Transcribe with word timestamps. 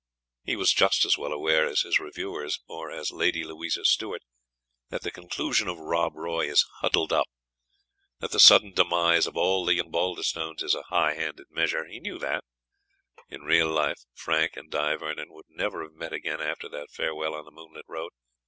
He 0.43 0.55
was 0.55 0.73
just 0.73 1.05
as 1.05 1.15
well 1.15 1.31
aware 1.31 1.67
as 1.67 1.81
his 1.81 1.99
reviewers, 1.99 2.59
or 2.67 2.89
as 2.89 3.11
Lady 3.11 3.43
Louisa 3.43 3.85
Stuart, 3.85 4.23
that 4.89 5.03
the 5.03 5.11
conclusion 5.11 5.67
of 5.67 5.77
"Rob 5.77 6.15
Roy" 6.15 6.47
is 6.49 6.65
"huddled 6.79 7.13
up," 7.13 7.27
that 8.19 8.31
the 8.31 8.39
sudden 8.39 8.73
demise 8.73 9.27
of 9.27 9.37
all 9.37 9.63
the 9.63 9.75
young 9.75 9.91
Baldistones 9.91 10.63
is 10.63 10.73
a 10.73 10.81
high 10.89 11.13
handed 11.13 11.51
measure. 11.51 11.85
He 11.85 11.99
knew 11.99 12.17
that, 12.17 12.43
in 13.29 13.43
real 13.43 13.69
life, 13.69 13.99
Frank 14.15 14.57
and 14.57 14.71
Di 14.71 14.95
Vernon 14.95 15.31
would 15.33 15.45
never 15.49 15.83
have 15.83 15.93
met 15.93 16.13
again 16.13 16.41
after 16.41 16.67
that 16.69 16.89
farewell 16.89 17.35
on 17.35 17.45
the 17.45 17.51
moonlit 17.51 17.85
road. 17.87 18.11